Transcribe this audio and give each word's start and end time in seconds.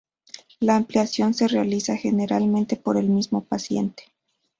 La 0.59 0.77
aplicación 0.77 1.35
se 1.35 1.47
realiza 1.47 1.95
generalmente 1.95 2.75
por 2.75 2.97
el 2.97 3.07
mismo 3.07 3.43
paciente. 3.43 4.05